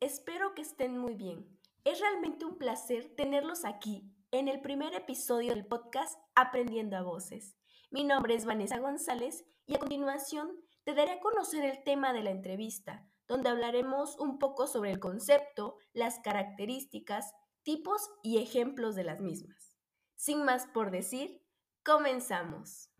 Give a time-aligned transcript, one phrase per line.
[0.00, 1.46] Espero que estén muy bien.
[1.84, 7.56] Es realmente un placer tenerlos aquí en el primer episodio del podcast Aprendiendo a Voces.
[7.92, 10.50] Mi nombre es Vanessa González y a continuación
[10.82, 14.98] te daré a conocer el tema de la entrevista, donde hablaremos un poco sobre el
[14.98, 19.76] concepto, las características, tipos y ejemplos de las mismas.
[20.16, 21.40] Sin más por decir,
[21.84, 22.91] comenzamos.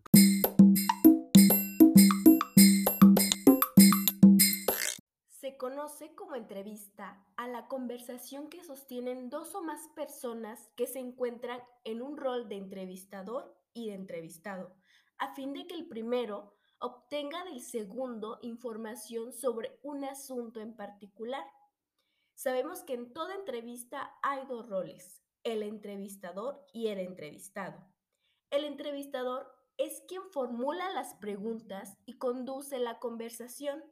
[5.83, 11.61] Conoce como entrevista a la conversación que sostienen dos o más personas que se encuentran
[11.83, 14.77] en un rol de entrevistador y de entrevistado,
[15.19, 21.45] a fin de que el primero obtenga del segundo información sobre un asunto en particular.
[22.35, 27.85] Sabemos que en toda entrevista hay dos roles, el entrevistador y el entrevistado.
[28.51, 33.83] El entrevistador es quien formula las preguntas y conduce la conversación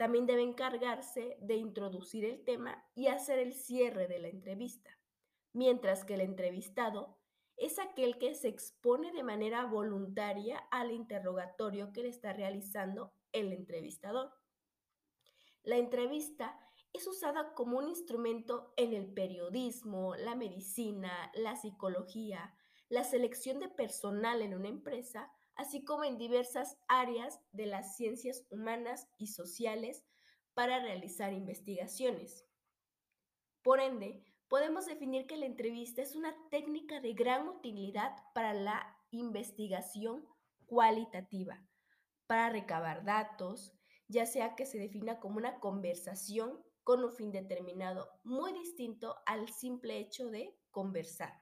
[0.00, 4.98] también debe encargarse de introducir el tema y hacer el cierre de la entrevista,
[5.52, 7.18] mientras que el entrevistado
[7.58, 13.52] es aquel que se expone de manera voluntaria al interrogatorio que le está realizando el
[13.52, 14.32] entrevistador.
[15.64, 16.58] La entrevista
[16.94, 22.54] es usada como un instrumento en el periodismo, la medicina, la psicología,
[22.88, 28.46] la selección de personal en una empresa así como en diversas áreas de las ciencias
[28.50, 30.04] humanas y sociales
[30.54, 32.46] para realizar investigaciones.
[33.62, 38.96] Por ende, podemos definir que la entrevista es una técnica de gran utilidad para la
[39.10, 40.26] investigación
[40.66, 41.62] cualitativa,
[42.26, 43.72] para recabar datos,
[44.08, 49.48] ya sea que se defina como una conversación con un fin determinado, muy distinto al
[49.48, 51.40] simple hecho de conversar.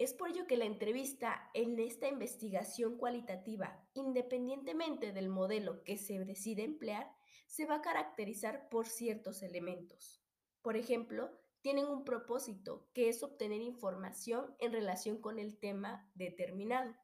[0.00, 6.18] Es por ello que la entrevista en esta investigación cualitativa, independientemente del modelo que se
[6.24, 7.14] decide emplear,
[7.46, 10.24] se va a caracterizar por ciertos elementos.
[10.62, 16.96] Por ejemplo, tienen un propósito, que es obtener información en relación con el tema determinado.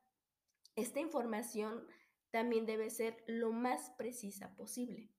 [0.75, 1.87] Esta información
[2.31, 5.13] también debe ser lo más precisa posible.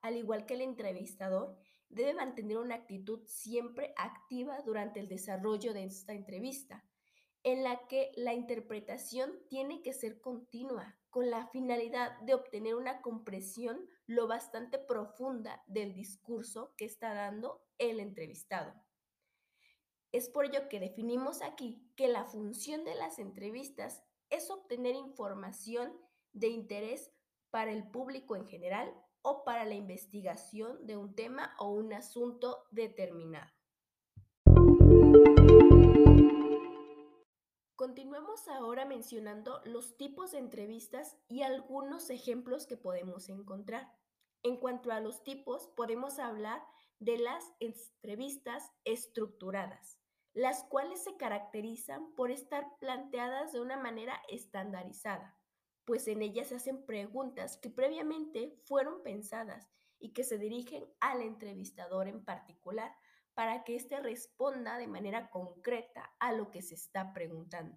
[0.00, 1.58] Al igual que el entrevistador,
[1.88, 6.84] debe mantener una actitud siempre activa durante el desarrollo de esta entrevista,
[7.42, 13.02] en la que la interpretación tiene que ser continua, con la finalidad de obtener una
[13.02, 18.74] compresión lo bastante profunda del discurso que está dando el entrevistado.
[20.12, 25.92] Es por ello que definimos aquí que la función de las entrevistas es obtener información
[26.32, 27.12] de interés
[27.50, 32.64] para el público en general o para la investigación de un tema o un asunto
[32.70, 33.50] determinado.
[37.80, 43.90] Continuemos ahora mencionando los tipos de entrevistas y algunos ejemplos que podemos encontrar.
[44.42, 46.62] En cuanto a los tipos, podemos hablar
[46.98, 49.98] de las entrevistas estructuradas,
[50.34, 55.38] las cuales se caracterizan por estar planteadas de una manera estandarizada,
[55.86, 61.22] pues en ellas se hacen preguntas que previamente fueron pensadas y que se dirigen al
[61.22, 62.94] entrevistador en particular
[63.34, 67.76] para que éste responda de manera concreta a lo que se está preguntando.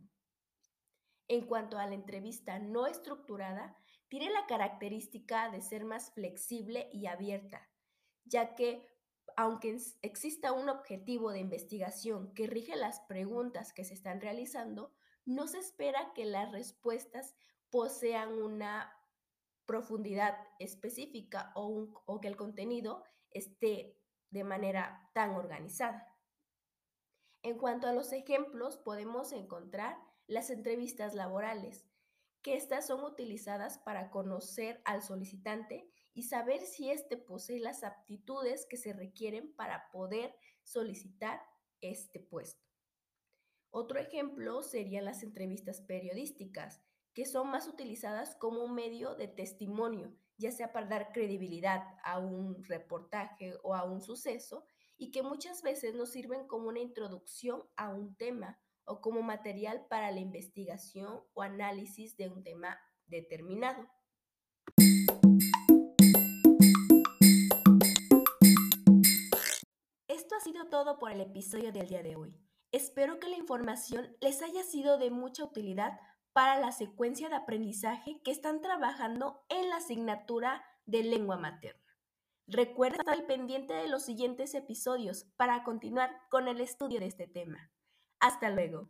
[1.27, 3.77] En cuanto a la entrevista no estructurada,
[4.09, 7.69] tiene la característica de ser más flexible y abierta,
[8.25, 8.87] ya que
[9.35, 14.93] aunque exista un objetivo de investigación que rige las preguntas que se están realizando,
[15.25, 17.35] no se espera que las respuestas
[17.69, 18.93] posean una
[19.65, 23.97] profundidad específica o, o que el contenido esté
[24.33, 26.11] de manera tan organizada.
[27.43, 29.95] En cuanto a los ejemplos, podemos encontrar
[30.27, 31.85] las entrevistas laborales,
[32.41, 38.65] que estas son utilizadas para conocer al solicitante y saber si éste posee las aptitudes
[38.67, 41.39] que se requieren para poder solicitar
[41.81, 42.65] este puesto.
[43.69, 46.81] Otro ejemplo serían las entrevistas periodísticas,
[47.13, 52.19] que son más utilizadas como un medio de testimonio ya sea para dar credibilidad a
[52.19, 54.65] un reportaje o a un suceso,
[54.97, 59.85] y que muchas veces nos sirven como una introducción a un tema o como material
[59.89, 63.87] para la investigación o análisis de un tema determinado.
[70.07, 72.35] Esto ha sido todo por el episodio del día de hoy.
[72.71, 75.99] Espero que la información les haya sido de mucha utilidad
[76.33, 81.81] para la secuencia de aprendizaje que están trabajando en la asignatura de lengua materna.
[82.47, 87.27] Recuerda estar al pendiente de los siguientes episodios para continuar con el estudio de este
[87.27, 87.71] tema.
[88.19, 88.89] Hasta luego.